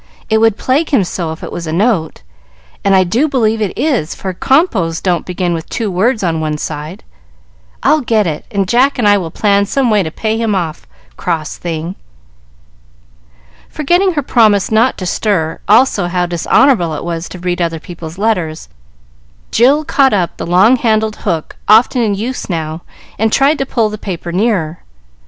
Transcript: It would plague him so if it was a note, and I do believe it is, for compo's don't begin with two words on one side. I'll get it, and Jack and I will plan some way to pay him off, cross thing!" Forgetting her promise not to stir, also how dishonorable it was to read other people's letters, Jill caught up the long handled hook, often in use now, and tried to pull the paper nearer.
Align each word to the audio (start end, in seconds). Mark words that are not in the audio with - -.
It 0.31 0.39
would 0.39 0.57
plague 0.57 0.89
him 0.89 1.03
so 1.03 1.31
if 1.31 1.43
it 1.43 1.51
was 1.51 1.67
a 1.67 1.71
note, 1.71 2.23
and 2.83 2.95
I 2.95 3.03
do 3.03 3.27
believe 3.27 3.61
it 3.61 3.77
is, 3.77 4.15
for 4.15 4.33
compo's 4.33 4.99
don't 4.99 5.27
begin 5.27 5.53
with 5.53 5.69
two 5.69 5.91
words 5.91 6.23
on 6.23 6.41
one 6.41 6.57
side. 6.57 7.03
I'll 7.83 8.01
get 8.01 8.25
it, 8.25 8.47
and 8.49 8.67
Jack 8.67 8.97
and 8.97 9.07
I 9.07 9.19
will 9.19 9.29
plan 9.29 9.67
some 9.67 9.91
way 9.91 10.01
to 10.01 10.09
pay 10.09 10.39
him 10.39 10.55
off, 10.55 10.87
cross 11.17 11.55
thing!" 11.55 11.93
Forgetting 13.69 14.13
her 14.13 14.23
promise 14.23 14.71
not 14.71 14.97
to 14.97 15.05
stir, 15.05 15.59
also 15.67 16.07
how 16.07 16.25
dishonorable 16.25 16.95
it 16.95 17.03
was 17.03 17.29
to 17.29 17.37
read 17.37 17.61
other 17.61 17.79
people's 17.79 18.17
letters, 18.17 18.69
Jill 19.51 19.85
caught 19.85 20.13
up 20.13 20.37
the 20.37 20.47
long 20.47 20.77
handled 20.77 21.17
hook, 21.17 21.57
often 21.67 22.01
in 22.01 22.15
use 22.15 22.49
now, 22.49 22.81
and 23.19 23.31
tried 23.31 23.59
to 23.59 23.67
pull 23.67 23.89
the 23.91 23.99
paper 23.99 24.31
nearer. 24.31 24.79